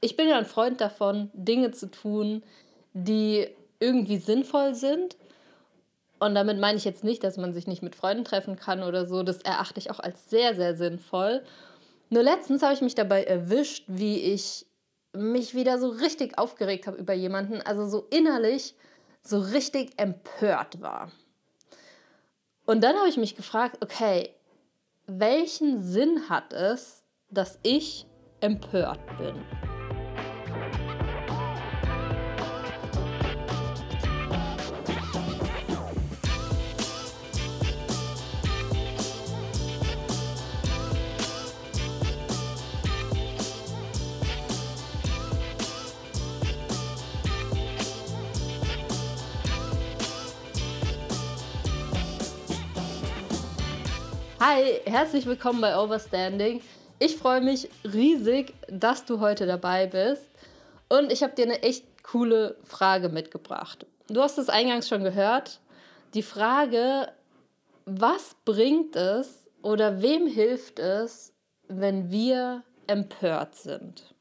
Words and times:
Ich 0.00 0.16
bin 0.16 0.28
ja 0.28 0.38
ein 0.38 0.46
Freund 0.46 0.80
davon, 0.80 1.30
Dinge 1.32 1.72
zu 1.72 1.90
tun, 1.90 2.42
die 2.92 3.48
irgendwie 3.80 4.18
sinnvoll 4.18 4.74
sind. 4.74 5.16
Und 6.20 6.34
damit 6.34 6.58
meine 6.58 6.78
ich 6.78 6.84
jetzt 6.84 7.04
nicht, 7.04 7.22
dass 7.22 7.36
man 7.36 7.52
sich 7.52 7.66
nicht 7.66 7.82
mit 7.82 7.94
Freunden 7.94 8.24
treffen 8.24 8.56
kann 8.56 8.82
oder 8.82 9.06
so. 9.06 9.22
Das 9.22 9.42
erachte 9.42 9.78
ich 9.78 9.90
auch 9.90 10.00
als 10.00 10.28
sehr, 10.30 10.54
sehr 10.54 10.74
sinnvoll. 10.74 11.42
Nur 12.10 12.22
letztens 12.22 12.62
habe 12.62 12.74
ich 12.74 12.80
mich 12.80 12.94
dabei 12.94 13.24
erwischt, 13.24 13.84
wie 13.86 14.20
ich 14.20 14.66
mich 15.12 15.54
wieder 15.54 15.78
so 15.78 15.88
richtig 15.88 16.38
aufgeregt 16.38 16.86
habe 16.86 16.96
über 16.96 17.12
jemanden, 17.12 17.60
also 17.62 17.86
so 17.86 18.06
innerlich 18.10 18.74
so 19.22 19.38
richtig 19.38 19.92
empört 19.96 20.80
war. 20.80 21.10
Und 22.66 22.82
dann 22.82 22.96
habe 22.96 23.08
ich 23.08 23.16
mich 23.16 23.34
gefragt, 23.34 23.78
okay, 23.82 24.30
welchen 25.06 25.82
Sinn 25.82 26.28
hat 26.28 26.52
es, 26.52 27.04
dass 27.30 27.58
ich 27.62 28.06
empört 28.40 29.00
bin? 29.18 29.34
Hi, 54.50 54.80
herzlich 54.86 55.26
willkommen 55.26 55.60
bei 55.60 55.78
Overstanding. 55.78 56.62
Ich 56.98 57.18
freue 57.18 57.42
mich 57.42 57.68
riesig, 57.84 58.54
dass 58.68 59.04
du 59.04 59.20
heute 59.20 59.44
dabei 59.44 59.86
bist. 59.86 60.30
Und 60.88 61.12
ich 61.12 61.22
habe 61.22 61.34
dir 61.34 61.44
eine 61.44 61.62
echt 61.62 61.84
coole 62.02 62.56
Frage 62.64 63.10
mitgebracht. 63.10 63.84
Du 64.08 64.22
hast 64.22 64.38
es 64.38 64.48
eingangs 64.48 64.88
schon 64.88 65.04
gehört. 65.04 65.60
Die 66.14 66.22
Frage, 66.22 67.12
was 67.84 68.36
bringt 68.46 68.96
es 68.96 69.50
oder 69.60 70.00
wem 70.00 70.26
hilft 70.26 70.78
es, 70.78 71.34
wenn 71.66 72.10
wir 72.10 72.62
empört 72.86 73.54
sind? 73.54 74.14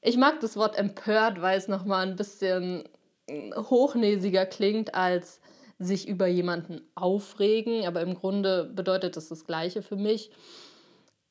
Ich 0.00 0.16
mag 0.16 0.40
das 0.40 0.56
Wort 0.56 0.76
empört, 0.76 1.40
weil 1.40 1.56
es 1.56 1.68
nochmal 1.68 2.04
ein 2.04 2.16
bisschen 2.16 2.82
hochnäsiger 3.30 4.44
klingt 4.44 4.96
als 4.96 5.40
sich 5.84 6.08
über 6.08 6.26
jemanden 6.26 6.80
aufregen, 6.94 7.86
aber 7.86 8.00
im 8.00 8.14
Grunde 8.14 8.64
bedeutet 8.64 9.16
das 9.16 9.28
das 9.28 9.44
Gleiche 9.44 9.82
für 9.82 9.96
mich. 9.96 10.30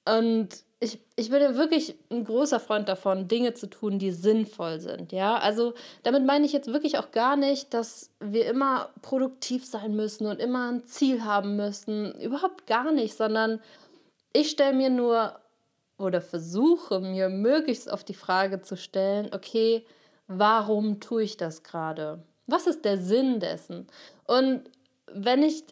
Und 0.05 0.49
ich, 0.79 0.99
ich 1.15 1.29
bin 1.29 1.41
ja 1.41 1.55
wirklich 1.55 1.95
ein 2.11 2.25
großer 2.25 2.59
Freund 2.59 2.89
davon, 2.89 3.29
Dinge 3.29 3.53
zu 3.53 3.67
tun, 3.67 3.99
die 3.99 4.11
sinnvoll 4.11 4.81
sind. 4.81 5.13
Ja, 5.13 5.37
also 5.37 5.73
damit 6.03 6.25
meine 6.25 6.45
ich 6.45 6.51
jetzt 6.51 6.71
wirklich 6.71 6.97
auch 6.97 7.11
gar 7.11 7.37
nicht, 7.37 7.73
dass 7.73 8.09
wir 8.19 8.45
immer 8.47 8.89
produktiv 9.01 9.65
sein 9.65 9.95
müssen 9.95 10.27
und 10.27 10.41
immer 10.41 10.71
ein 10.71 10.85
Ziel 10.85 11.23
haben 11.23 11.55
müssen. 11.55 12.13
Überhaupt 12.19 12.67
gar 12.67 12.91
nicht, 12.91 13.15
sondern 13.15 13.61
ich 14.33 14.49
stelle 14.49 14.75
mir 14.75 14.89
nur 14.89 15.39
oder 15.97 16.19
versuche 16.19 16.99
mir 16.99 17.29
möglichst 17.29 17.89
auf 17.89 18.03
die 18.03 18.13
Frage 18.13 18.61
zu 18.61 18.75
stellen, 18.75 19.29
okay, 19.33 19.85
warum 20.27 20.99
tue 20.99 21.23
ich 21.23 21.37
das 21.37 21.63
gerade? 21.63 22.23
Was 22.47 22.67
ist 22.67 22.83
der 22.83 22.97
Sinn 22.97 23.39
dessen? 23.39 23.87
Und 24.25 24.63
wenn 25.15 25.43
ich, 25.43 25.63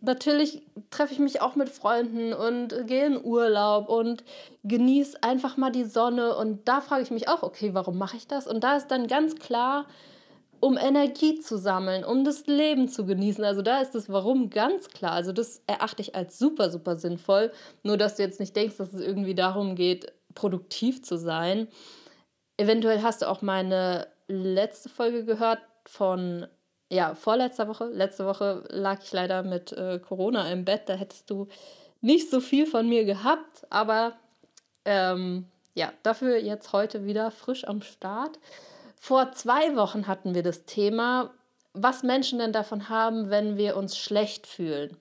natürlich 0.00 0.62
treffe 0.90 1.12
ich 1.12 1.18
mich 1.18 1.40
auch 1.40 1.54
mit 1.54 1.68
Freunden 1.68 2.32
und 2.32 2.86
gehe 2.86 3.06
in 3.06 3.22
Urlaub 3.22 3.88
und 3.88 4.24
genieße 4.64 5.22
einfach 5.22 5.56
mal 5.56 5.70
die 5.70 5.84
Sonne. 5.84 6.36
Und 6.36 6.66
da 6.66 6.80
frage 6.80 7.02
ich 7.02 7.10
mich 7.10 7.28
auch, 7.28 7.42
okay, 7.42 7.74
warum 7.74 7.98
mache 7.98 8.16
ich 8.16 8.26
das? 8.26 8.46
Und 8.46 8.64
da 8.64 8.76
ist 8.76 8.88
dann 8.88 9.06
ganz 9.06 9.36
klar, 9.36 9.86
um 10.60 10.78
Energie 10.78 11.38
zu 11.38 11.58
sammeln, 11.58 12.04
um 12.04 12.24
das 12.24 12.46
Leben 12.46 12.88
zu 12.88 13.04
genießen. 13.04 13.44
Also 13.44 13.62
da 13.62 13.80
ist 13.80 13.94
das 13.94 14.08
Warum 14.08 14.50
ganz 14.50 14.88
klar. 14.88 15.12
Also 15.12 15.32
das 15.32 15.62
erachte 15.66 16.02
ich 16.02 16.14
als 16.14 16.38
super, 16.38 16.70
super 16.70 16.96
sinnvoll. 16.96 17.52
Nur, 17.82 17.96
dass 17.96 18.16
du 18.16 18.22
jetzt 18.22 18.40
nicht 18.40 18.56
denkst, 18.56 18.76
dass 18.78 18.94
es 18.94 19.00
irgendwie 19.00 19.34
darum 19.34 19.74
geht, 19.74 20.12
produktiv 20.34 21.02
zu 21.02 21.18
sein. 21.18 21.68
Eventuell 22.56 23.02
hast 23.02 23.22
du 23.22 23.28
auch 23.28 23.42
meine 23.42 24.08
letzte 24.28 24.88
Folge 24.88 25.24
gehört 25.24 25.60
von 25.86 26.46
ja, 26.88 27.14
vorletzter 27.14 27.68
Woche. 27.68 27.86
Letzte 27.86 28.26
Woche 28.26 28.64
lag 28.68 29.02
ich 29.02 29.12
leider 29.12 29.42
mit 29.42 29.72
äh, 29.72 29.98
Corona 29.98 30.50
im 30.50 30.64
Bett. 30.64 30.82
Da 30.86 30.94
hättest 30.94 31.30
du 31.30 31.48
nicht 32.00 32.30
so 32.30 32.40
viel 32.40 32.66
von 32.66 32.88
mir 32.88 33.04
gehabt, 33.04 33.66
aber 33.70 34.12
ähm, 34.84 35.46
ja, 35.74 35.92
dafür 36.02 36.38
jetzt 36.38 36.72
heute 36.72 37.04
wieder 37.04 37.30
frisch 37.30 37.66
am 37.66 37.82
Start. 37.82 38.38
Vor 38.96 39.32
zwei 39.32 39.76
Wochen 39.76 40.06
hatten 40.06 40.34
wir 40.34 40.42
das 40.42 40.64
Thema, 40.64 41.34
was 41.72 42.02
Menschen 42.02 42.38
denn 42.38 42.52
davon 42.52 42.88
haben, 42.88 43.30
wenn 43.30 43.56
wir 43.56 43.76
uns 43.76 43.96
schlecht 43.96 44.46
fühlen. 44.46 44.96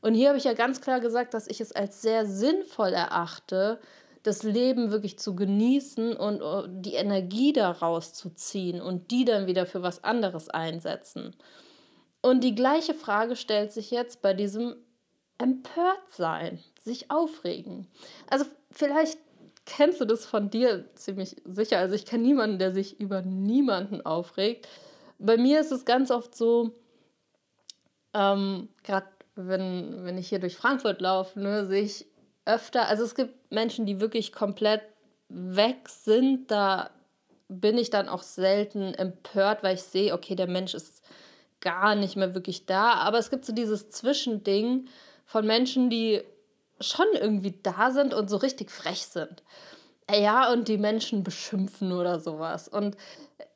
Und 0.00 0.14
hier 0.14 0.28
habe 0.28 0.38
ich 0.38 0.44
ja 0.44 0.52
ganz 0.52 0.80
klar 0.80 1.00
gesagt, 1.00 1.32
dass 1.34 1.46
ich 1.46 1.60
es 1.60 1.72
als 1.72 2.02
sehr 2.02 2.26
sinnvoll 2.26 2.92
erachte, 2.92 3.80
das 4.22 4.42
Leben 4.42 4.90
wirklich 4.90 5.18
zu 5.18 5.34
genießen 5.34 6.16
und 6.16 6.42
uh, 6.42 6.66
die 6.68 6.94
Energie 6.94 7.52
daraus 7.52 8.12
zu 8.14 8.30
ziehen 8.30 8.80
und 8.80 9.10
die 9.10 9.24
dann 9.24 9.46
wieder 9.46 9.66
für 9.66 9.82
was 9.82 10.04
anderes 10.04 10.48
einsetzen. 10.48 11.34
Und 12.20 12.44
die 12.44 12.54
gleiche 12.54 12.94
Frage 12.94 13.34
stellt 13.34 13.72
sich 13.72 13.90
jetzt 13.90 14.22
bei 14.22 14.32
diesem 14.32 14.76
Empörtsein, 15.38 16.60
sich 16.80 17.10
aufregen. 17.10 17.88
Also 18.30 18.44
vielleicht 18.70 19.18
kennst 19.64 20.00
du 20.00 20.04
das 20.04 20.24
von 20.24 20.50
dir 20.50 20.88
ziemlich 20.94 21.36
sicher. 21.44 21.78
Also 21.78 21.94
ich 21.94 22.06
kenne 22.06 22.22
niemanden, 22.22 22.58
der 22.58 22.72
sich 22.72 23.00
über 23.00 23.22
niemanden 23.22 24.02
aufregt. 24.02 24.68
Bei 25.18 25.36
mir 25.36 25.60
ist 25.60 25.72
es 25.72 25.84
ganz 25.84 26.10
oft 26.10 26.36
so, 26.36 26.72
ähm, 28.14 28.68
gerade 28.84 29.06
wenn, 29.34 30.04
wenn 30.04 30.18
ich 30.18 30.28
hier 30.28 30.38
durch 30.38 30.56
Frankfurt 30.56 31.00
laufe, 31.00 31.40
ne, 31.40 31.66
sehe 31.66 31.82
ich 31.82 32.06
öfter, 32.44 32.88
also 32.88 33.04
es 33.04 33.14
gibt 33.14 33.52
Menschen, 33.52 33.86
die 33.86 34.00
wirklich 34.00 34.32
komplett 34.32 34.82
weg 35.28 35.88
sind, 35.88 36.50
da 36.50 36.90
bin 37.48 37.78
ich 37.78 37.90
dann 37.90 38.08
auch 38.08 38.22
selten 38.22 38.94
empört, 38.94 39.62
weil 39.62 39.74
ich 39.74 39.82
sehe, 39.82 40.14
okay, 40.14 40.34
der 40.34 40.46
Mensch 40.46 40.74
ist 40.74 41.02
gar 41.60 41.94
nicht 41.94 42.16
mehr 42.16 42.34
wirklich 42.34 42.66
da. 42.66 42.94
Aber 42.94 43.18
es 43.18 43.30
gibt 43.30 43.44
so 43.44 43.52
dieses 43.52 43.90
Zwischending 43.90 44.88
von 45.24 45.46
Menschen, 45.46 45.90
die 45.90 46.22
schon 46.80 47.06
irgendwie 47.14 47.54
da 47.62 47.90
sind 47.90 48.14
und 48.14 48.28
so 48.28 48.36
richtig 48.36 48.70
frech 48.70 49.06
sind. 49.06 49.42
Ja, 50.10 50.52
und 50.52 50.68
die 50.68 50.78
Menschen 50.78 51.22
beschimpfen 51.22 51.92
oder 51.92 52.18
sowas. 52.18 52.68
Und 52.68 52.96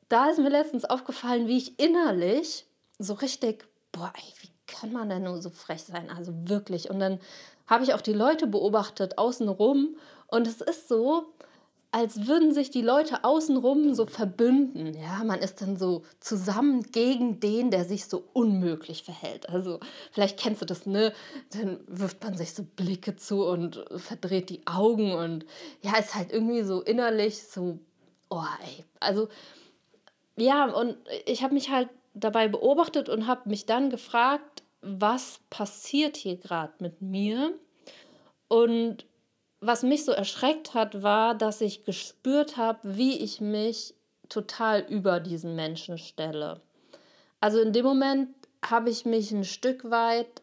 da 0.09 0.31
ist 0.31 0.39
mir 0.39 0.49
letztens 0.49 0.85
aufgefallen, 0.85 1.49
wie 1.49 1.59
ich 1.59 1.79
innerlich 1.79 2.67
so 2.99 3.15
richtig, 3.15 3.67
boah, 3.93 4.13
ey, 4.17 4.33
wie 4.41 4.51
kann 4.67 4.93
man 4.93 5.09
denn 5.09 5.25
nur 5.25 5.43
so 5.43 5.51
frech 5.51 5.83
sein? 5.83 6.11
Also 6.11 6.33
wirklich. 6.49 6.89
Und 6.89 7.01
dann 7.01 7.19
habe 7.67 7.85
ich 7.85 7.95
auch 7.95 8.01
die 8.01 8.13
Leute 8.13 8.47
beobachtet 8.47 9.19
außenrum 9.19 9.97
und 10.29 10.47
es 10.47 10.61
ist 10.61 10.89
so, 10.89 11.27
als 11.93 12.27
würden 12.27 12.53
sich 12.53 12.71
die 12.71 12.83
Leute 12.83 13.25
außenrum 13.25 13.95
so 13.95 14.05
verbünden. 14.05 14.93
Ja, 14.93 15.25
man 15.25 15.39
ist 15.39 15.63
dann 15.63 15.77
so 15.79 16.03
zusammen 16.21 16.83
gegen 16.83 17.41
den, 17.41 17.71
der 17.71 17.85
sich 17.85 18.05
so 18.05 18.25
unmöglich 18.35 19.03
verhält. 19.03 19.49
Also, 19.49 19.81
vielleicht 20.13 20.39
kennst 20.39 20.61
du 20.61 20.67
das, 20.67 20.85
ne? 20.85 21.15
Dann 21.51 21.81
wirft 21.87 22.23
man 22.23 22.37
sich 22.37 22.53
so 22.53 22.65
Blicke 22.65 23.17
zu 23.17 23.47
und 23.47 23.83
verdreht 23.97 24.51
die 24.51 24.67
Augen 24.67 25.15
und 25.15 25.47
ja, 25.81 25.97
ist 25.97 26.15
halt 26.15 26.33
irgendwie 26.33 26.65
so 26.65 26.83
innerlich 26.83 27.43
so, 27.45 27.79
oh, 28.29 28.45
ey. 28.63 28.85
Also, 29.01 29.29
ja, 30.37 30.67
und 30.67 30.97
ich 31.25 31.43
habe 31.43 31.55
mich 31.55 31.71
halt 31.71 31.89
dabei 32.13 32.49
beobachtet 32.49 33.09
und 33.09 33.27
habe 33.27 33.49
mich 33.49 33.65
dann 33.65 33.89
gefragt, 33.89 34.56
was 34.87 35.41
passiert 35.51 36.17
hier 36.17 36.37
gerade 36.37 36.73
mit 36.79 37.03
mir? 37.03 37.53
Und 38.49 39.05
was 39.61 39.83
mich 39.83 40.05
so 40.05 40.13
erschreckt 40.13 40.75
hat, 40.75 41.03
war, 41.03 41.35
dass 41.35 41.61
ich 41.61 41.85
gespürt 41.85 42.57
habe, 42.57 42.97
wie 42.97 43.19
ich 43.19 43.41
mich 43.41 43.95
total 44.29 44.81
über 44.89 45.21
diesen 45.21 45.57
Menschen 45.57 45.99
stelle. 45.99 46.61
Also 47.41 47.61
in 47.61 47.73
dem 47.73 47.85
Moment 47.85 48.29
habe 48.65 48.91
ich 48.91 49.05
mich 49.05 49.31
ein 49.33 49.45
Stück 49.45 49.91
weit, 49.91 50.43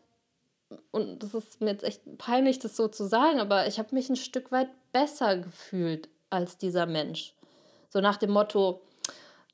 und 0.92 1.22
das 1.22 1.34
ist 1.34 1.62
mir 1.62 1.72
jetzt 1.72 1.84
echt 1.84 2.18
peinlich, 2.18 2.60
das 2.60 2.76
so 2.76 2.88
zu 2.88 3.06
sagen, 3.06 3.40
aber 3.40 3.68
ich 3.68 3.80
habe 3.80 3.94
mich 3.94 4.10
ein 4.10 4.16
Stück 4.16 4.52
weit 4.52 4.70
besser 4.92 5.38
gefühlt 5.38 6.10
als 6.30 6.58
dieser 6.58 6.86
Mensch. 6.86 7.34
So 7.90 8.00
nach 8.00 8.18
dem 8.18 8.32
Motto, 8.32 8.82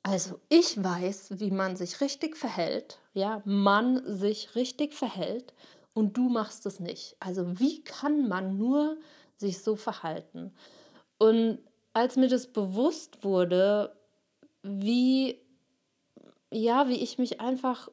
also 0.02 0.40
ich 0.48 0.82
weiß, 0.82 1.40
wie 1.40 1.50
man 1.50 1.76
sich 1.76 2.00
richtig 2.00 2.36
verhält, 2.36 2.99
ja, 3.14 3.42
man 3.44 4.02
sich 4.06 4.54
richtig 4.54 4.94
verhält 4.94 5.52
und 5.94 6.16
du 6.16 6.28
machst 6.28 6.66
es 6.66 6.80
nicht. 6.80 7.16
Also 7.20 7.58
wie 7.58 7.82
kann 7.82 8.28
man 8.28 8.56
nur 8.56 8.96
sich 9.36 9.60
so 9.60 9.76
verhalten? 9.76 10.52
Und 11.18 11.58
als 11.92 12.16
mir 12.16 12.28
das 12.28 12.46
bewusst 12.46 13.24
wurde, 13.24 13.92
wie 14.62 15.38
ja, 16.52 16.88
wie 16.88 16.96
ich 16.96 17.18
mich 17.18 17.40
einfach 17.40 17.88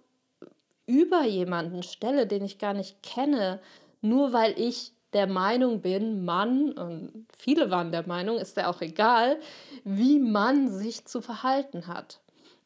über 0.86 1.24
jemanden 1.26 1.84
stelle, 1.84 2.28
den 2.28 2.44
ich 2.44 2.58
gar 2.58 2.74
nicht 2.74 3.04
kenne, 3.04 3.60
nur 4.02 4.34
weil 4.34 4.60
ich 4.60 4.94
der 5.14 5.28
Meinung 5.28 5.82
bin, 5.82 6.26
Mann, 6.26 6.72
und 6.72 7.28
viele 7.38 7.72
waren 7.72 7.92
der 7.92 8.08
Meinung, 8.08 8.38
ist 8.38 8.58
ja 8.58 8.70
auch 8.70 8.82
egal, 8.82 9.40
wie 9.84 10.20
man 10.20 10.70
sich 10.70 11.06
zu 11.06 11.22
verhalten 11.22 11.88
hat. 11.88 12.20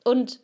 Und 0.04 0.40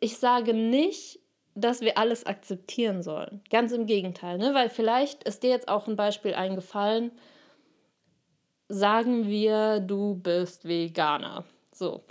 ich 0.00 0.18
sage 0.18 0.54
nicht, 0.54 1.20
dass 1.54 1.80
wir 1.80 1.96
alles 1.98 2.26
akzeptieren 2.26 3.02
sollen. 3.02 3.40
Ganz 3.50 3.72
im 3.72 3.86
Gegenteil, 3.86 4.38
ne? 4.38 4.52
weil 4.54 4.68
vielleicht 4.68 5.24
ist 5.24 5.42
dir 5.42 5.50
jetzt 5.50 5.68
auch 5.68 5.88
ein 5.88 5.96
Beispiel 5.96 6.34
eingefallen. 6.34 7.10
Sagen 8.68 9.26
wir, 9.26 9.80
du 9.80 10.16
bist 10.16 10.66
Veganer. 10.66 11.44
So. 11.72 12.04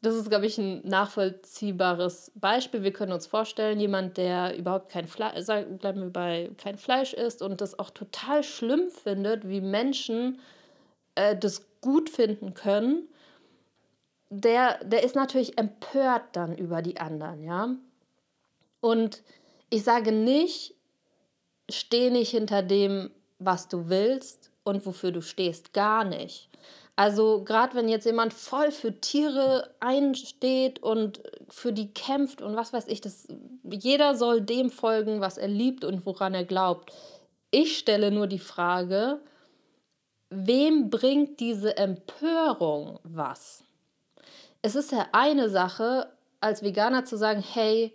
Das 0.00 0.14
ist, 0.14 0.28
glaube 0.30 0.46
ich, 0.46 0.58
ein 0.58 0.86
nachvollziehbares 0.86 2.30
Beispiel. 2.36 2.84
Wir 2.84 2.92
können 2.92 3.12
uns 3.12 3.26
vorstellen, 3.26 3.80
jemand, 3.80 4.16
der 4.16 4.56
überhaupt 4.56 4.90
kein 4.90 5.08
Fleisch, 5.08 5.46
bleiben 5.46 6.02
wir 6.02 6.10
bei 6.10 6.50
kein 6.56 6.78
Fleisch 6.78 7.14
isst 7.14 7.42
und 7.42 7.60
das 7.60 7.78
auch 7.78 7.90
total 7.90 8.44
schlimm 8.44 8.90
findet, 8.90 9.48
wie 9.48 9.60
Menschen 9.60 10.38
äh, 11.16 11.36
das 11.36 11.66
gut 11.80 12.10
finden 12.10 12.54
können, 12.54 13.08
der, 14.30 14.82
der 14.84 15.02
ist 15.02 15.14
natürlich 15.14 15.58
empört 15.58 16.24
dann 16.32 16.56
über 16.56 16.82
die 16.82 16.98
anderen, 16.98 17.42
ja. 17.42 17.74
Und 18.80 19.22
ich 19.70 19.84
sage 19.84 20.12
nicht, 20.12 20.74
steh 21.70 22.10
nicht 22.10 22.30
hinter 22.30 22.62
dem, 22.62 23.10
was 23.38 23.68
du 23.68 23.88
willst 23.88 24.50
und 24.64 24.84
wofür 24.86 25.12
du 25.12 25.22
stehst, 25.22 25.72
gar 25.72 26.04
nicht. 26.04 26.48
Also 26.96 27.44
gerade 27.44 27.76
wenn 27.76 27.88
jetzt 27.88 28.06
jemand 28.06 28.34
voll 28.34 28.72
für 28.72 29.00
Tiere 29.00 29.72
einsteht 29.78 30.82
und 30.82 31.22
für 31.48 31.72
die 31.72 31.94
kämpft 31.94 32.42
und 32.42 32.56
was 32.56 32.72
weiß 32.72 32.88
ich, 32.88 33.00
das, 33.00 33.28
jeder 33.62 34.16
soll 34.16 34.40
dem 34.40 34.70
folgen, 34.70 35.20
was 35.20 35.38
er 35.38 35.46
liebt 35.46 35.84
und 35.84 36.04
woran 36.06 36.34
er 36.34 36.44
glaubt. 36.44 36.92
Ich 37.52 37.78
stelle 37.78 38.10
nur 38.10 38.26
die 38.26 38.40
Frage, 38.40 39.20
wem 40.28 40.90
bringt 40.90 41.38
diese 41.38 41.76
Empörung 41.76 42.98
was? 43.04 43.62
Es 44.62 44.74
ist 44.74 44.92
ja 44.92 45.06
eine 45.12 45.48
Sache, 45.50 46.10
als 46.40 46.62
Veganer 46.62 47.04
zu 47.04 47.16
sagen, 47.16 47.42
hey, 47.42 47.94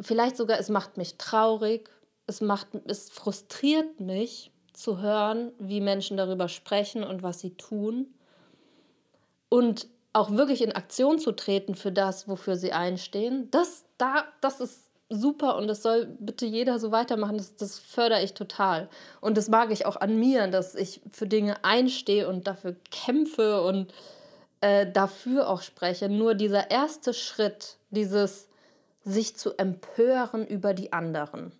vielleicht 0.00 0.36
sogar 0.36 0.58
es 0.58 0.68
macht 0.68 0.96
mich 0.96 1.18
traurig, 1.18 1.90
es 2.26 2.40
macht 2.40 2.68
es 2.86 3.10
frustriert 3.10 4.00
mich, 4.00 4.52
zu 4.72 5.00
hören, 5.00 5.50
wie 5.58 5.80
Menschen 5.80 6.16
darüber 6.16 6.48
sprechen 6.48 7.02
und 7.02 7.22
was 7.22 7.40
sie 7.40 7.50
tun. 7.56 8.06
Und 9.48 9.88
auch 10.12 10.30
wirklich 10.30 10.62
in 10.62 10.72
Aktion 10.72 11.18
zu 11.18 11.32
treten 11.32 11.74
für 11.74 11.90
das, 11.90 12.28
wofür 12.28 12.56
sie 12.56 12.72
einstehen, 12.72 13.50
das, 13.50 13.84
da, 13.98 14.24
das 14.40 14.60
ist 14.60 14.88
super 15.10 15.56
und 15.56 15.66
das 15.68 15.82
soll 15.82 16.06
bitte 16.20 16.46
jeder 16.46 16.78
so 16.78 16.92
weitermachen. 16.92 17.38
Das, 17.38 17.56
das 17.56 17.78
fördere 17.78 18.22
ich 18.22 18.34
total. 18.34 18.88
Und 19.20 19.36
das 19.36 19.48
mag 19.48 19.70
ich 19.72 19.86
auch 19.86 19.96
an 19.96 20.18
mir, 20.18 20.46
dass 20.48 20.74
ich 20.74 21.00
für 21.12 21.26
Dinge 21.26 21.64
einstehe 21.64 22.28
und 22.28 22.46
dafür 22.46 22.76
kämpfe 22.90 23.62
und 23.62 23.92
äh, 24.60 24.90
dafür 24.90 25.48
auch 25.48 25.62
spreche. 25.62 26.08
Nur 26.08 26.34
dieser 26.34 26.70
erste 26.70 27.14
Schritt, 27.14 27.76
dieses 27.90 28.48
sich 29.04 29.36
zu 29.36 29.56
empören 29.56 30.46
über 30.46 30.74
die 30.74 30.92
anderen, 30.92 31.52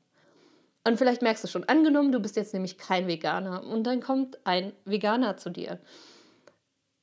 und 0.89 0.97
vielleicht 0.97 1.21
merkst 1.21 1.45
du 1.45 1.49
schon, 1.49 1.65
angenommen, 1.65 2.12
du 2.12 2.19
bist 2.19 2.37
jetzt 2.37 2.55
nämlich 2.55 2.79
kein 2.79 3.06
Veganer 3.06 3.62
und 3.62 3.85
dann 3.85 4.00
kommt 4.00 4.39
ein 4.45 4.73
Veganer 4.87 5.37
zu 5.37 5.50
dir. 5.50 5.79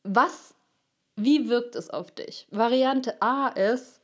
Was, 0.01 0.55
wie 1.15 1.49
wirkt 1.49 1.75
es 1.75 1.91
auf 1.91 2.09
dich? 2.09 2.47
Variante 2.49 3.21
A 3.21 3.49
ist, 3.49 4.01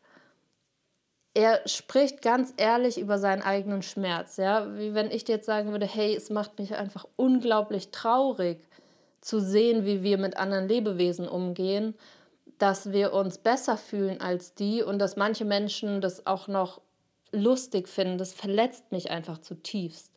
er 1.34 1.68
spricht 1.68 2.22
ganz 2.22 2.54
ehrlich 2.58 3.00
über 3.00 3.18
seinen 3.18 3.42
eigenen 3.42 3.82
Schmerz. 3.82 4.38
Ja? 4.38 4.78
Wie 4.78 4.94
wenn 4.94 5.10
ich 5.10 5.24
dir 5.24 5.38
jetzt 5.38 5.48
sagen 5.48 5.72
würde, 5.72 5.88
hey, 5.88 6.16
es 6.16 6.30
macht 6.30 6.60
mich 6.60 6.76
einfach 6.76 7.08
unglaublich 7.16 7.90
traurig 7.90 8.60
zu 9.21 9.39
sehen, 9.39 9.85
wie 9.85 10.03
wir 10.03 10.18
mit 10.18 10.38
anderen 10.38 10.68
Lebewesen 10.68 11.27
umgehen, 11.27 11.95
dass 12.57 12.91
wir 12.91 13.13
uns 13.13 13.38
besser 13.38 13.77
fühlen 13.77 14.21
als 14.21 14.53
die 14.53 14.83
und 14.83 15.00
dass 15.00 15.15
manche 15.15 15.45
Menschen 15.45 16.01
das 16.01 16.27
auch 16.27 16.47
noch 16.47 16.81
lustig 17.31 17.88
finden, 17.88 18.18
das 18.18 18.33
verletzt 18.33 18.91
mich 18.91 19.09
einfach 19.09 19.39
zutiefst. 19.39 20.12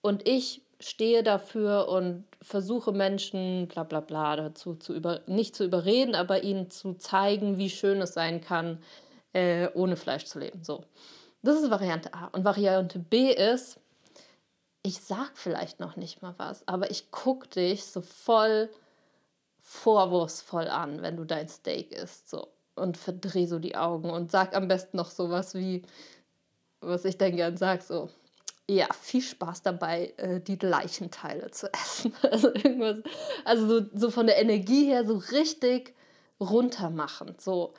Und 0.00 0.28
ich 0.28 0.62
stehe 0.80 1.22
dafür 1.22 1.88
und 1.88 2.24
versuche 2.40 2.92
Menschen, 2.92 3.68
bla 3.68 3.82
bla 3.82 4.00
bla, 4.00 4.36
dazu 4.36 4.74
zu 4.74 4.94
über, 4.94 5.20
nicht 5.26 5.56
zu 5.56 5.64
überreden, 5.64 6.14
aber 6.14 6.44
ihnen 6.44 6.70
zu 6.70 6.94
zeigen, 6.94 7.58
wie 7.58 7.70
schön 7.70 8.00
es 8.00 8.14
sein 8.14 8.40
kann, 8.40 8.78
äh, 9.32 9.68
ohne 9.74 9.96
Fleisch 9.96 10.24
zu 10.24 10.38
leben. 10.38 10.62
So. 10.62 10.84
Das 11.42 11.60
ist 11.60 11.70
Variante 11.70 12.14
A. 12.14 12.26
Und 12.26 12.44
Variante 12.44 12.98
B 12.98 13.32
ist, 13.32 13.80
ich 14.82 15.00
sag 15.00 15.36
vielleicht 15.36 15.80
noch 15.80 15.96
nicht 15.96 16.22
mal 16.22 16.34
was, 16.38 16.66
aber 16.66 16.90
ich 16.90 17.10
gucke 17.10 17.48
dich 17.48 17.84
so 17.84 18.00
voll 18.00 18.70
vorwurfsvoll 19.60 20.68
an, 20.68 21.02
wenn 21.02 21.16
du 21.16 21.24
dein 21.24 21.48
Steak 21.48 21.92
isst. 21.92 22.30
So. 22.30 22.48
Und 22.74 22.96
verdreh 22.96 23.46
so 23.46 23.58
die 23.58 23.76
Augen 23.76 24.10
und 24.10 24.30
sag 24.30 24.54
am 24.56 24.68
besten 24.68 24.96
noch 24.96 25.10
sowas 25.10 25.54
wie, 25.54 25.82
was 26.80 27.04
ich 27.04 27.18
dann 27.18 27.36
gern 27.36 27.56
sage, 27.56 27.82
so, 27.82 28.08
ja, 28.70 28.86
viel 28.92 29.22
Spaß 29.22 29.62
dabei, 29.62 30.14
äh, 30.16 30.40
die 30.40 30.56
Leichenteile 30.56 31.50
zu 31.50 31.72
essen. 31.72 32.12
Also 32.22 32.48
irgendwas, 32.48 32.98
also 33.44 33.66
so, 33.66 33.86
so 33.94 34.10
von 34.10 34.26
der 34.26 34.40
Energie 34.40 34.86
her 34.86 35.06
so 35.06 35.16
richtig 35.16 35.94
runtermachend. 36.40 37.40
So. 37.40 37.74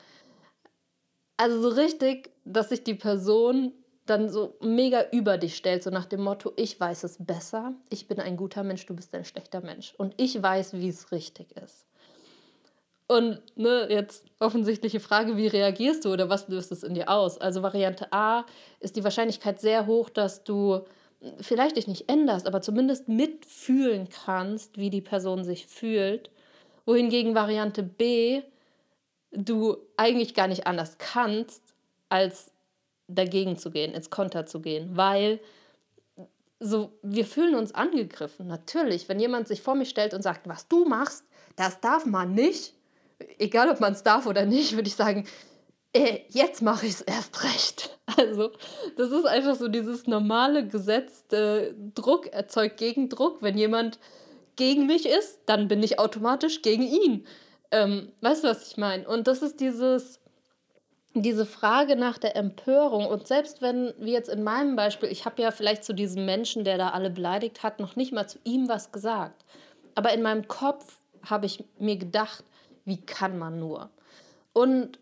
Also 1.38 1.62
so 1.62 1.70
richtig, 1.70 2.32
dass 2.44 2.70
sich 2.70 2.84
die 2.84 2.96
Person 2.96 3.74
dann 4.10 4.30
so 4.30 4.56
mega 4.62 5.06
über 5.12 5.38
dich 5.38 5.56
stellt, 5.56 5.84
so 5.84 5.90
nach 5.90 6.06
dem 6.06 6.22
Motto, 6.22 6.54
ich 6.56 6.80
weiß 6.80 7.04
es 7.04 7.18
besser, 7.20 7.74
ich 7.90 8.08
bin 8.08 8.20
ein 8.20 8.38
guter 8.38 8.64
Mensch, 8.64 8.86
du 8.86 8.96
bist 8.96 9.14
ein 9.14 9.26
schlechter 9.26 9.62
Mensch. 9.62 9.94
Und 9.98 10.14
ich 10.18 10.42
weiß, 10.42 10.74
wie 10.74 10.90
es 10.90 11.12
richtig 11.12 11.56
ist. 11.58 11.86
Und 13.08 13.42
ne, 13.56 13.88
jetzt 13.90 14.26
offensichtliche 14.40 15.00
Frage, 15.00 15.36
wie 15.36 15.48
reagierst 15.48 16.06
du 16.06 16.14
oder 16.14 16.30
was 16.30 16.48
löst 16.48 16.72
es 16.72 16.84
in 16.84 16.94
dir 16.94 17.10
aus? 17.10 17.40
Also 17.40 17.64
Variante 17.64 18.14
A 18.14 18.46
ist 18.80 18.96
die 18.96 19.04
Wahrscheinlichkeit 19.04 19.60
sehr 19.60 19.88
hoch, 19.88 20.10
dass 20.10 20.44
du 20.44 20.82
vielleicht 21.42 21.78
dich 21.78 21.88
nicht 21.88 22.10
änderst, 22.10 22.46
aber 22.46 22.62
zumindest 22.62 23.08
mitfühlen 23.08 24.10
kannst, 24.10 24.78
wie 24.78 24.90
die 24.90 25.02
Person 25.02 25.44
sich 25.44 25.66
fühlt. 25.66 26.30
Wohingegen 26.86 27.36
Variante 27.36 27.84
B 27.84 28.42
du 29.32 29.78
eigentlich 29.98 30.34
gar 30.34 30.48
nicht 30.48 30.68
anders 30.68 30.98
kannst, 30.98 31.64
als 32.10 32.52
dagegen 33.10 33.58
zu 33.58 33.72
gehen, 33.72 33.94
ins 33.94 34.10
Konter 34.10 34.46
zu 34.46 34.62
gehen, 34.62 34.96
weil 34.96 35.40
so 36.60 36.92
wir 37.02 37.26
fühlen 37.26 37.56
uns 37.56 37.74
angegriffen. 37.74 38.48
Natürlich, 38.48 39.08
wenn 39.10 39.20
jemand 39.20 39.48
sich 39.48 39.62
vor 39.62 39.76
mich 39.76 39.90
stellt 39.90 40.14
und 40.14 40.22
sagt, 40.22 40.48
was 40.48 40.68
du 40.68 40.86
machst, 40.86 41.24
das 41.56 41.80
darf 41.80 42.06
man 42.06 42.34
nicht, 42.34 42.74
egal 43.38 43.70
ob 43.70 43.80
man 43.80 43.94
es 43.94 44.04
darf 44.04 44.26
oder 44.26 44.46
nicht, 44.46 44.76
würde 44.76 44.88
ich 44.88 44.96
sagen, 44.96 45.26
äh, 45.94 46.20
jetzt 46.30 46.62
mache 46.62 46.86
ich 46.86 46.94
es 46.94 47.02
erst 47.02 47.44
recht. 47.44 47.96
Also, 48.18 48.52
das 48.98 49.12
ist 49.12 49.26
einfach 49.26 49.56
so 49.56 49.70
dieses 49.70 50.06
normale 50.08 50.68
Gesetz, 50.68 51.32
äh, 51.32 51.74
Druck 51.94 52.28
erzeugt 52.28 52.78
Gegendruck. 52.78 53.42
Wenn 53.42 53.58
jemand 53.58 53.98
gegen 54.58 54.88
mich 54.88 55.06
ist, 55.06 55.40
dann 55.46 55.70
bin 55.70 55.82
ich 55.84 56.00
automatisch 56.00 56.62
gegen 56.62 56.84
ihn. 56.84 57.26
Ähm, 57.72 58.12
weißt 58.22 58.44
du, 58.44 58.48
was 58.50 58.68
ich 58.68 58.78
meine? 58.78 59.08
Und 59.08 59.28
das 59.28 59.42
ist 59.42 59.62
dieses, 59.62 60.19
diese 61.14 61.46
Frage 61.46 61.96
nach 61.96 62.18
der 62.18 62.36
Empörung. 62.36 63.06
Und 63.08 63.28
selbst 63.28 63.62
wenn, 63.62 63.94
wie 63.98 64.12
jetzt 64.12 64.30
in 64.30 64.44
meinem 64.44 64.76
Beispiel, 64.76 65.10
ich 65.10 65.26
habe 65.26 65.42
ja 65.42 65.52
vielleicht 65.52 65.84
zu 65.84 65.94
diesem 65.94 66.26
Menschen, 66.26 66.64
der 66.64 66.78
da 66.78 66.90
alle 66.90 67.10
beleidigt 67.10 67.64
hat, 67.64 67.80
noch 67.80 67.96
nicht 67.96 68.12
mal 68.12 68.28
zu 68.28 68.40
ihm 68.44 68.70
was 68.70 68.92
gesagt. 68.92 69.46
Aber 69.96 70.14
in 70.14 70.22
meinem 70.22 70.48
Kopf 70.48 71.00
habe 71.24 71.46
ich 71.46 71.64
mir 71.78 71.98
gedacht, 71.98 72.44
wie 72.86 73.02
kann 73.02 73.38
man 73.38 73.60
nur? 73.60 73.90
Und 74.54 75.00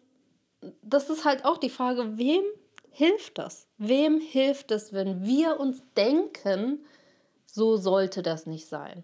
das 0.81 1.09
ist 1.09 1.25
halt 1.25 1.45
auch 1.45 1.57
die 1.57 1.69
Frage, 1.69 2.17
wem 2.17 2.43
hilft 2.91 3.37
das? 3.37 3.67
Wem 3.77 4.19
hilft 4.19 4.71
es, 4.71 4.93
wenn 4.93 5.23
wir 5.23 5.59
uns 5.59 5.83
denken, 5.95 6.85
so 7.45 7.77
sollte 7.77 8.21
das 8.21 8.45
nicht 8.45 8.67
sein? 8.67 9.03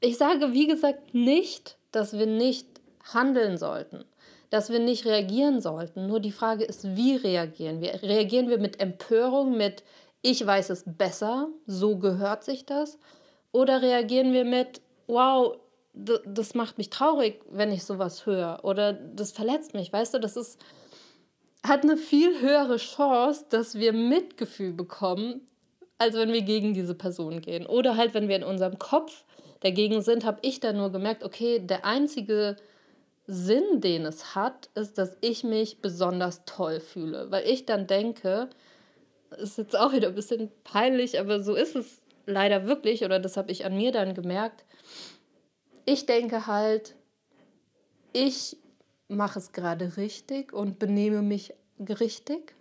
Ich 0.00 0.16
sage, 0.16 0.52
wie 0.52 0.66
gesagt, 0.66 1.14
nicht, 1.14 1.76
dass 1.90 2.18
wir 2.18 2.26
nicht 2.26 2.66
handeln 3.12 3.58
sollten, 3.58 4.04
dass 4.52 4.68
wir 4.68 4.80
nicht 4.80 5.06
reagieren 5.06 5.62
sollten. 5.62 6.06
Nur 6.06 6.20
die 6.20 6.30
Frage 6.30 6.64
ist, 6.64 6.94
wie 6.94 7.16
reagieren 7.16 7.80
wir? 7.80 8.02
Reagieren 8.02 8.50
wir 8.50 8.58
mit 8.58 8.80
Empörung, 8.80 9.56
mit 9.56 9.82
ich 10.20 10.46
weiß 10.46 10.68
es 10.68 10.84
besser, 10.86 11.48
so 11.66 11.96
gehört 11.96 12.44
sich 12.44 12.66
das? 12.66 12.98
Oder 13.50 13.80
reagieren 13.80 14.34
wir 14.34 14.44
mit, 14.44 14.82
wow, 15.06 15.56
das 15.94 16.54
macht 16.54 16.76
mich 16.76 16.90
traurig, 16.90 17.40
wenn 17.50 17.72
ich 17.72 17.84
sowas 17.84 18.26
höre. 18.26 18.60
Oder 18.62 18.92
das 18.92 19.32
verletzt 19.32 19.72
mich, 19.72 19.90
weißt 19.90 20.12
du, 20.12 20.18
das 20.18 20.36
ist, 20.36 20.60
hat 21.66 21.84
eine 21.84 21.96
viel 21.96 22.42
höhere 22.42 22.76
Chance, 22.76 23.46
dass 23.48 23.76
wir 23.76 23.94
Mitgefühl 23.94 24.74
bekommen, 24.74 25.46
als 25.96 26.14
wenn 26.14 26.30
wir 26.30 26.42
gegen 26.42 26.74
diese 26.74 26.94
Person 26.94 27.40
gehen. 27.40 27.64
Oder 27.64 27.96
halt, 27.96 28.12
wenn 28.12 28.28
wir 28.28 28.36
in 28.36 28.44
unserem 28.44 28.78
Kopf 28.78 29.24
dagegen 29.60 30.02
sind, 30.02 30.26
habe 30.26 30.40
ich 30.42 30.60
dann 30.60 30.76
nur 30.76 30.92
gemerkt, 30.92 31.24
okay, 31.24 31.58
der 31.58 31.86
einzige 31.86 32.56
Sinn, 33.26 33.80
den 33.80 34.04
es 34.04 34.34
hat, 34.34 34.68
ist, 34.74 34.98
dass 34.98 35.16
ich 35.20 35.44
mich 35.44 35.80
besonders 35.80 36.44
toll 36.44 36.80
fühle. 36.80 37.30
Weil 37.30 37.46
ich 37.46 37.66
dann 37.66 37.86
denke, 37.86 38.50
ist 39.38 39.58
jetzt 39.58 39.76
auch 39.76 39.92
wieder 39.92 40.08
ein 40.08 40.14
bisschen 40.14 40.50
peinlich, 40.64 41.18
aber 41.18 41.40
so 41.40 41.54
ist 41.54 41.76
es 41.76 42.02
leider 42.26 42.66
wirklich, 42.66 43.04
oder 43.04 43.18
das 43.18 43.36
habe 43.36 43.52
ich 43.52 43.64
an 43.64 43.76
mir 43.76 43.92
dann 43.92 44.14
gemerkt, 44.14 44.64
ich 45.84 46.06
denke 46.06 46.46
halt, 46.46 46.94
ich 48.12 48.56
mache 49.08 49.38
es 49.38 49.52
gerade 49.52 49.96
richtig 49.96 50.52
und 50.52 50.78
benehme 50.78 51.22
mich 51.22 51.54
richtig 51.78 52.54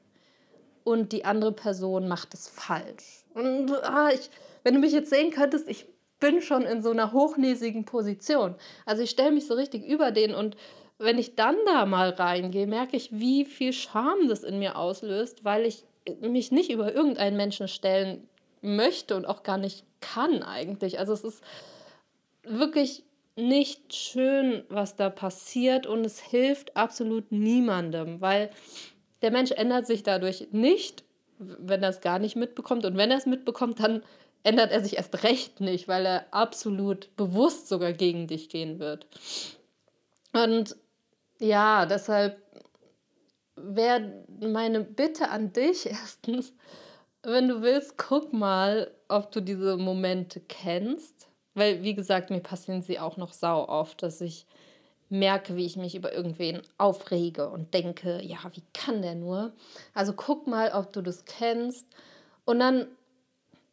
und 0.84 1.12
die 1.12 1.26
andere 1.26 1.52
Person 1.52 2.08
macht 2.08 2.34
es 2.34 2.48
falsch. 2.48 3.26
Und 3.34 3.72
ah, 3.84 4.10
ich, 4.14 4.30
wenn 4.64 4.74
du 4.74 4.80
mich 4.80 4.92
jetzt 4.92 5.10
sehen 5.10 5.32
könntest, 5.32 5.68
ich 5.68 5.86
bin 6.22 6.42
schon 6.42 6.62
in 6.62 6.82
so 6.82 6.92
einer 6.92 7.12
hochnäsigen 7.12 7.84
Position. 7.84 8.56
Also 8.86 9.04
ich 9.04 9.10
stelle 9.10 9.32
mich 9.32 9.46
so 9.46 9.56
richtig 9.56 9.86
über 9.86 10.12
den 10.12 10.34
und 10.34 10.56
wenn 10.98 11.18
ich 11.18 11.36
dann 11.36 11.58
da 11.66 11.86
mal 11.86 12.12
reingehe, 12.12 12.68
merke 12.68 12.96
ich, 12.96 13.12
wie 13.12 13.44
viel 13.44 13.74
Scham 13.74 14.30
das 14.30 14.44
in 14.44 14.60
mir 14.60 14.78
auslöst, 14.78 15.44
weil 15.44 15.66
ich 15.66 15.84
mich 16.22 16.52
nicht 16.52 16.72
über 16.72 16.94
irgendeinen 16.94 17.36
Menschen 17.36 17.68
stellen 17.68 18.30
möchte 18.62 19.16
und 19.16 19.26
auch 19.26 19.44
gar 19.44 19.58
nicht 19.58 19.84
kann 20.00 20.44
eigentlich. 20.44 21.00
Also 21.00 21.14
es 21.14 21.24
ist 21.24 21.44
wirklich 22.44 23.04
nicht 23.36 23.94
schön, 23.96 24.64
was 24.70 24.96
da 24.96 25.10
passiert 25.10 25.88
und 25.88 26.06
es 26.06 26.20
hilft 26.20 26.78
absolut 26.78 27.32
niemandem, 27.32 28.22
weil 28.22 28.52
der 29.22 29.32
Mensch 29.32 29.52
ändert 29.52 29.88
sich 29.88 30.04
dadurch 30.04 30.48
nicht, 30.52 31.04
wenn 31.40 31.82
er 31.82 31.90
es 31.90 32.02
gar 32.02 32.20
nicht 32.20 32.36
mitbekommt. 32.36 32.86
Und 32.86 32.98
wenn 32.98 33.12
er 33.12 33.18
es 33.18 33.26
mitbekommt, 33.26 33.80
dann 33.80 34.04
ändert 34.44 34.72
er 34.72 34.82
sich 34.82 34.98
erst 34.98 35.24
recht 35.24 35.60
nicht, 35.62 35.88
weil 35.88 36.06
er 36.06 36.26
absolut 36.32 37.16
bewusst 37.16 37.68
sogar 37.68 37.94
gegen 37.94 38.28
dich 38.28 38.50
gehen 38.50 38.80
wird. 38.80 39.08
Und 40.34 40.76
ja, 41.40 41.86
deshalb 41.86 42.42
wäre 43.56 44.26
meine 44.40 44.82
Bitte 44.82 45.30
an 45.30 45.54
dich 45.54 45.86
erstens, 45.90 46.54
wenn 47.24 47.48
du 47.48 47.62
willst, 47.62 47.98
guck 47.98 48.34
mal, 48.34 48.92
ob 49.08 49.32
du 49.32 49.42
diese 49.42 49.78
Momente 49.78 50.40
kennst. 50.40 51.28
Weil, 51.54 51.84
wie 51.84 51.94
gesagt, 51.94 52.30
mir 52.30 52.40
passieren 52.40 52.82
sie 52.82 52.98
auch 52.98 53.18
noch 53.18 53.34
sau 53.34 53.68
oft, 53.68 54.02
dass 54.04 54.22
ich 54.22 54.46
merke, 55.10 55.58
wie 55.58 55.66
ich 55.66 55.76
mich 55.76 55.94
über 55.96 56.14
irgendwen 56.14 56.62
aufrege 56.78 57.50
und 57.50 57.74
denke, 57.74 58.22
ja, 58.24 58.38
wie 58.54 58.64
kann 58.74 59.02
der 59.02 59.16
nur? 59.16 59.52
Also 59.94 60.14
guck 60.14 60.48
mal, 60.48 60.72
ob 60.72 60.94
du 60.94 61.02
das 61.02 61.26
kennst. 61.26 61.86
Und 62.46 62.60
dann 62.60 62.88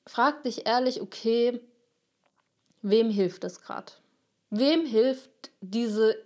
frag 0.09 0.43
dich 0.43 0.67
ehrlich, 0.67 1.01
okay, 1.01 1.61
wem 2.83 3.11
hilft 3.11 3.45
das 3.45 3.61
gerade? 3.61 3.93
Wem 4.51 4.87
hilft 4.87 5.51
diese 5.61 6.17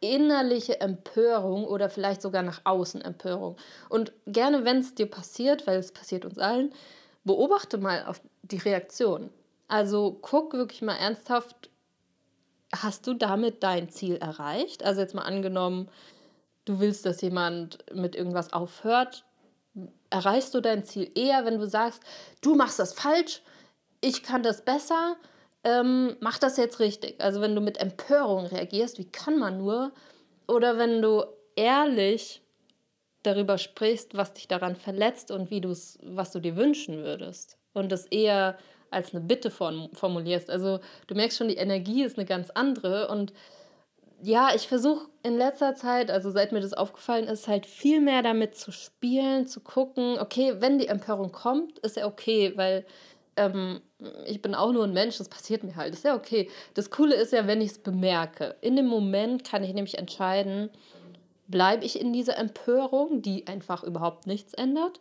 innerliche 0.00 0.80
Empörung 0.80 1.64
oder 1.64 1.90
vielleicht 1.90 2.22
sogar 2.22 2.42
nach 2.42 2.62
außen 2.64 3.02
Empörung? 3.02 3.56
Und 3.88 4.12
gerne, 4.26 4.64
wenn 4.64 4.78
es 4.78 4.94
dir 4.94 5.06
passiert, 5.06 5.66
weil 5.66 5.78
es 5.78 5.92
passiert 5.92 6.24
uns 6.24 6.38
allen, 6.38 6.72
beobachte 7.24 7.78
mal 7.78 8.06
auf 8.06 8.20
die 8.42 8.58
Reaktion. 8.58 9.30
Also 9.68 10.18
guck 10.22 10.54
wirklich 10.54 10.80
mal 10.82 10.96
ernsthaft, 10.96 11.70
hast 12.74 13.06
du 13.06 13.14
damit 13.14 13.62
dein 13.62 13.88
Ziel 13.90 14.16
erreicht? 14.16 14.84
Also 14.84 15.00
jetzt 15.00 15.14
mal 15.14 15.22
angenommen, 15.22 15.88
du 16.64 16.80
willst, 16.80 17.04
dass 17.04 17.20
jemand 17.20 17.84
mit 17.92 18.14
irgendwas 18.14 18.52
aufhört. 18.52 19.24
Erreichst 20.16 20.54
du 20.54 20.62
dein 20.62 20.82
Ziel 20.82 21.10
eher, 21.14 21.44
wenn 21.44 21.58
du 21.58 21.66
sagst, 21.66 22.02
du 22.40 22.54
machst 22.54 22.78
das 22.78 22.94
falsch, 22.94 23.42
ich 24.00 24.22
kann 24.22 24.42
das 24.42 24.64
besser, 24.64 25.16
ähm, 25.62 26.16
mach 26.20 26.38
das 26.38 26.56
jetzt 26.56 26.80
richtig. 26.80 27.20
Also 27.20 27.42
wenn 27.42 27.54
du 27.54 27.60
mit 27.60 27.76
Empörung 27.76 28.46
reagierst, 28.46 28.98
wie 28.98 29.10
kann 29.10 29.38
man 29.38 29.58
nur? 29.58 29.92
Oder 30.48 30.78
wenn 30.78 31.02
du 31.02 31.24
ehrlich 31.54 32.40
darüber 33.24 33.58
sprichst, 33.58 34.16
was 34.16 34.32
dich 34.32 34.48
daran 34.48 34.74
verletzt 34.74 35.30
und 35.30 35.50
wie 35.50 35.60
du's, 35.60 35.98
was 36.02 36.32
du 36.32 36.40
dir 36.40 36.56
wünschen 36.56 37.04
würdest. 37.04 37.58
Und 37.74 37.92
das 37.92 38.06
eher 38.06 38.56
als 38.90 39.14
eine 39.14 39.22
Bitte 39.22 39.50
formulierst. 39.50 40.48
Also 40.48 40.80
du 41.08 41.14
merkst 41.14 41.36
schon, 41.36 41.48
die 41.48 41.58
Energie 41.58 42.04
ist 42.04 42.16
eine 42.16 42.24
ganz 42.24 42.48
andere. 42.48 43.08
Und 43.08 43.34
ja, 44.26 44.50
ich 44.56 44.66
versuche 44.66 45.06
in 45.22 45.38
letzter 45.38 45.76
Zeit, 45.76 46.10
also 46.10 46.32
seit 46.32 46.50
mir 46.50 46.58
das 46.58 46.72
aufgefallen 46.72 47.28
ist, 47.28 47.46
halt 47.46 47.64
viel 47.64 48.00
mehr 48.00 48.22
damit 48.22 48.56
zu 48.56 48.72
spielen, 48.72 49.46
zu 49.46 49.60
gucken, 49.60 50.18
okay, 50.18 50.54
wenn 50.58 50.78
die 50.78 50.88
Empörung 50.88 51.30
kommt, 51.30 51.78
ist 51.78 51.96
ja 51.96 52.06
okay, 52.06 52.52
weil 52.56 52.84
ähm, 53.36 53.80
ich 54.26 54.42
bin 54.42 54.56
auch 54.56 54.72
nur 54.72 54.82
ein 54.82 54.92
Mensch, 54.92 55.18
das 55.18 55.28
passiert 55.28 55.62
mir 55.62 55.76
halt, 55.76 55.94
ist 55.94 56.04
ja 56.04 56.16
okay. 56.16 56.50
Das 56.74 56.90
Coole 56.90 57.14
ist 57.14 57.32
ja, 57.32 57.46
wenn 57.46 57.60
ich 57.60 57.70
es 57.70 57.78
bemerke. 57.78 58.56
In 58.62 58.74
dem 58.74 58.88
Moment 58.88 59.44
kann 59.44 59.62
ich 59.62 59.72
nämlich 59.72 59.96
entscheiden, 59.96 60.70
bleibe 61.46 61.84
ich 61.84 62.00
in 62.00 62.12
dieser 62.12 62.36
Empörung, 62.36 63.22
die 63.22 63.46
einfach 63.46 63.84
überhaupt 63.84 64.26
nichts 64.26 64.54
ändert, 64.54 65.00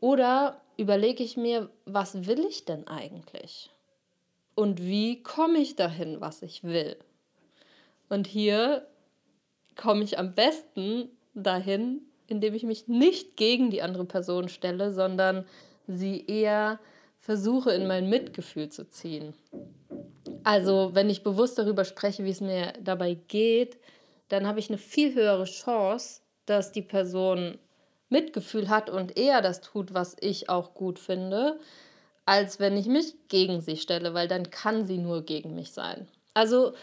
oder 0.00 0.62
überlege 0.78 1.22
ich 1.22 1.36
mir, 1.36 1.68
was 1.84 2.26
will 2.26 2.46
ich 2.48 2.64
denn 2.64 2.88
eigentlich? 2.88 3.68
Und 4.54 4.80
wie 4.80 5.22
komme 5.22 5.58
ich 5.58 5.76
dahin, 5.76 6.22
was 6.22 6.40
ich 6.40 6.64
will? 6.64 6.96
Und 8.10 8.26
hier 8.26 8.86
komme 9.76 10.04
ich 10.04 10.18
am 10.18 10.34
besten 10.34 11.08
dahin, 11.34 12.02
indem 12.26 12.54
ich 12.54 12.64
mich 12.64 12.86
nicht 12.86 13.36
gegen 13.36 13.70
die 13.70 13.80
andere 13.80 14.04
Person 14.04 14.50
stelle, 14.50 14.92
sondern 14.92 15.46
sie 15.86 16.26
eher 16.26 16.78
versuche 17.16 17.70
in 17.72 17.86
mein 17.86 18.10
Mitgefühl 18.10 18.68
zu 18.68 18.88
ziehen. 18.88 19.32
Also 20.44 20.90
wenn 20.92 21.08
ich 21.08 21.22
bewusst 21.22 21.58
darüber 21.58 21.84
spreche, 21.84 22.24
wie 22.24 22.30
es 22.30 22.40
mir 22.40 22.72
dabei 22.82 23.14
geht, 23.14 23.78
dann 24.28 24.46
habe 24.46 24.58
ich 24.58 24.68
eine 24.68 24.78
viel 24.78 25.14
höhere 25.14 25.44
Chance, 25.44 26.20
dass 26.46 26.72
die 26.72 26.82
Person 26.82 27.58
Mitgefühl 28.08 28.68
hat 28.68 28.90
und 28.90 29.16
eher 29.16 29.40
das 29.40 29.60
tut, 29.60 29.94
was 29.94 30.16
ich 30.20 30.48
auch 30.48 30.74
gut 30.74 30.98
finde, 30.98 31.58
als 32.24 32.58
wenn 32.58 32.76
ich 32.76 32.86
mich 32.86 33.14
gegen 33.28 33.60
sie 33.60 33.76
stelle, 33.76 34.14
weil 34.14 34.28
dann 34.28 34.50
kann 34.50 34.86
sie 34.86 34.98
nur 34.98 35.22
gegen 35.22 35.54
mich 35.54 35.72
sein. 35.72 36.08
Also 36.34 36.74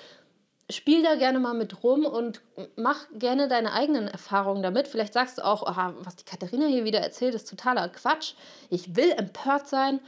spiel 0.69 1.01
da 1.01 1.15
gerne 1.15 1.39
mal 1.39 1.53
mit 1.53 1.83
rum 1.83 2.05
und 2.05 2.41
mach 2.75 3.05
gerne 3.13 3.47
deine 3.47 3.73
eigenen 3.73 4.07
Erfahrungen 4.07 4.63
damit. 4.63 4.87
Vielleicht 4.87 5.13
sagst 5.13 5.37
du 5.37 5.45
auch, 5.45 5.65
aha, 5.65 5.93
was 5.99 6.17
die 6.17 6.25
Katharina 6.25 6.65
hier 6.65 6.83
wieder 6.83 6.99
erzählt, 6.99 7.35
ist 7.35 7.49
totaler 7.49 7.87
Quatsch. 7.89 8.33
Ich 8.69 8.95
will 8.95 9.11
empört 9.11 9.67
sein. 9.67 10.01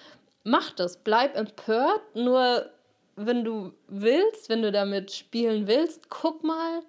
Mach 0.44 0.72
das, 0.72 0.98
bleib 0.98 1.38
empört. 1.38 2.02
Nur 2.14 2.70
wenn 3.16 3.44
du 3.44 3.74
willst, 3.88 4.50
wenn 4.50 4.62
du 4.62 4.72
damit 4.72 5.12
spielen 5.12 5.68
willst, 5.68 6.10
guck 6.10 6.44
mal 6.44 6.82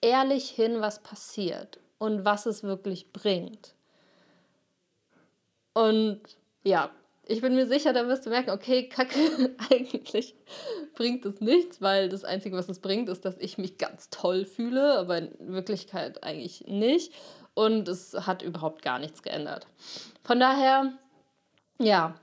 ehrlich 0.00 0.50
hin, 0.50 0.80
was 0.80 1.02
passiert 1.02 1.78
und 1.98 2.24
was 2.24 2.46
es 2.46 2.62
wirklich 2.62 3.12
bringt. 3.12 3.74
Und 5.72 6.20
ja, 6.64 6.90
ich 7.26 7.40
bin 7.40 7.54
mir 7.54 7.66
sicher, 7.66 7.92
da 7.92 8.08
wirst 8.08 8.26
du 8.26 8.30
merken, 8.30 8.50
okay, 8.50 8.88
Kacke, 8.88 9.54
eigentlich 9.70 10.34
bringt 10.94 11.24
es 11.24 11.40
nichts, 11.40 11.80
weil 11.80 12.08
das 12.08 12.24
Einzige, 12.24 12.56
was 12.56 12.68
es 12.68 12.80
bringt, 12.80 13.08
ist, 13.08 13.24
dass 13.24 13.38
ich 13.38 13.58
mich 13.58 13.78
ganz 13.78 14.10
toll 14.10 14.44
fühle, 14.44 14.98
aber 14.98 15.18
in 15.18 15.32
Wirklichkeit 15.38 16.22
eigentlich 16.24 16.64
nicht. 16.66 17.12
Und 17.54 17.86
es 17.86 18.14
hat 18.14 18.42
überhaupt 18.42 18.82
gar 18.82 18.98
nichts 18.98 19.22
geändert. 19.22 19.66
Von 20.24 20.40
daher, 20.40 20.92
ja, 21.78 22.14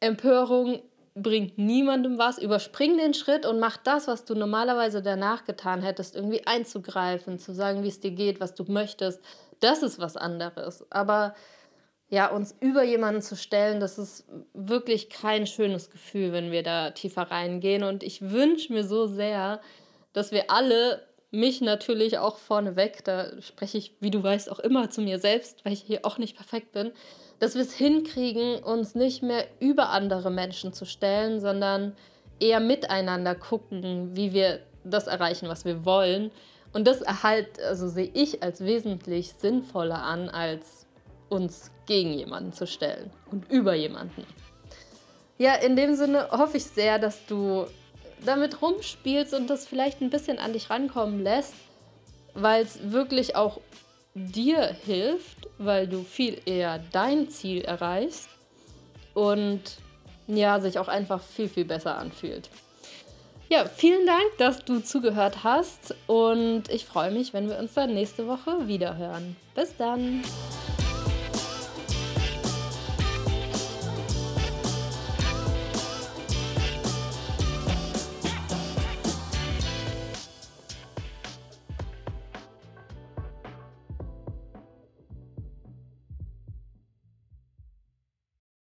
Empörung 0.00 0.82
bringt 1.14 1.58
niemandem 1.58 2.18
was. 2.18 2.38
Überspring 2.38 2.96
den 2.96 3.14
Schritt 3.14 3.46
und 3.46 3.60
mach 3.60 3.76
das, 3.76 4.08
was 4.08 4.24
du 4.24 4.34
normalerweise 4.34 5.02
danach 5.02 5.44
getan 5.44 5.82
hättest, 5.82 6.16
irgendwie 6.16 6.46
einzugreifen, 6.46 7.38
zu 7.38 7.52
sagen, 7.52 7.82
wie 7.82 7.88
es 7.88 8.00
dir 8.00 8.12
geht, 8.12 8.40
was 8.40 8.54
du 8.54 8.64
möchtest. 8.64 9.20
Das 9.60 9.82
ist 9.82 9.98
was 9.98 10.16
anderes. 10.16 10.84
Aber 10.90 11.34
ja, 12.10 12.26
uns 12.26 12.56
über 12.60 12.82
jemanden 12.82 13.22
zu 13.22 13.36
stellen, 13.36 13.78
das 13.78 13.96
ist 13.96 14.26
wirklich 14.52 15.10
kein 15.10 15.46
schönes 15.46 15.90
Gefühl, 15.90 16.32
wenn 16.32 16.50
wir 16.50 16.64
da 16.64 16.90
tiefer 16.90 17.22
reingehen. 17.22 17.84
Und 17.84 18.02
ich 18.02 18.20
wünsche 18.30 18.72
mir 18.72 18.84
so 18.84 19.06
sehr, 19.06 19.60
dass 20.12 20.32
wir 20.32 20.50
alle, 20.50 21.08
mich 21.32 21.60
natürlich 21.60 22.18
auch 22.18 22.38
vorneweg, 22.38 23.04
da 23.04 23.40
spreche 23.40 23.78
ich, 23.78 23.94
wie 24.00 24.10
du 24.10 24.20
weißt, 24.20 24.50
auch 24.50 24.58
immer 24.58 24.90
zu 24.90 25.00
mir 25.00 25.20
selbst, 25.20 25.64
weil 25.64 25.72
ich 25.72 25.82
hier 25.82 26.00
auch 26.02 26.18
nicht 26.18 26.34
perfekt 26.34 26.72
bin, 26.72 26.90
dass 27.38 27.54
wir 27.54 27.62
es 27.62 27.72
hinkriegen, 27.72 28.62
uns 28.64 28.96
nicht 28.96 29.22
mehr 29.22 29.46
über 29.60 29.90
andere 29.90 30.32
Menschen 30.32 30.72
zu 30.72 30.84
stellen, 30.84 31.40
sondern 31.40 31.94
eher 32.40 32.58
miteinander 32.58 33.36
gucken, 33.36 34.16
wie 34.16 34.32
wir 34.32 34.60
das 34.82 35.06
erreichen, 35.06 35.48
was 35.48 35.64
wir 35.64 35.84
wollen. 35.84 36.32
Und 36.72 36.88
das 36.88 37.02
halt, 37.22 37.62
also 37.62 37.88
sehe 37.88 38.10
ich 38.12 38.42
als 38.42 38.64
wesentlich 38.64 39.34
sinnvoller 39.34 40.02
an, 40.02 40.28
als 40.28 40.86
uns 41.28 41.70
gegen 41.90 42.12
jemanden 42.12 42.52
zu 42.52 42.68
stellen 42.68 43.10
und 43.32 43.50
über 43.50 43.74
jemanden. 43.74 44.24
Ja, 45.38 45.54
in 45.54 45.74
dem 45.74 45.96
Sinne 45.96 46.28
hoffe 46.30 46.58
ich 46.58 46.64
sehr, 46.66 47.00
dass 47.00 47.26
du 47.26 47.66
damit 48.24 48.62
rumspielst 48.62 49.34
und 49.34 49.50
das 49.50 49.66
vielleicht 49.66 50.00
ein 50.00 50.08
bisschen 50.08 50.38
an 50.38 50.52
dich 50.52 50.70
rankommen 50.70 51.20
lässt, 51.20 51.54
weil 52.34 52.62
es 52.62 52.92
wirklich 52.92 53.34
auch 53.34 53.60
dir 54.14 54.72
hilft, 54.86 55.48
weil 55.58 55.88
du 55.88 56.04
viel 56.04 56.40
eher 56.46 56.78
dein 56.92 57.28
Ziel 57.28 57.62
erreichst 57.62 58.28
und 59.14 59.60
ja, 60.28 60.60
sich 60.60 60.78
auch 60.78 60.86
einfach 60.86 61.20
viel, 61.20 61.48
viel 61.48 61.64
besser 61.64 61.98
anfühlt. 61.98 62.50
Ja, 63.48 63.64
vielen 63.64 64.06
Dank, 64.06 64.38
dass 64.38 64.64
du 64.64 64.78
zugehört 64.78 65.42
hast 65.42 65.96
und 66.06 66.68
ich 66.68 66.84
freue 66.84 67.10
mich, 67.10 67.32
wenn 67.32 67.48
wir 67.48 67.58
uns 67.58 67.74
dann 67.74 67.94
nächste 67.94 68.28
Woche 68.28 68.68
wieder 68.68 68.96
hören. 68.96 69.34
Bis 69.56 69.76
dann! 69.76 70.22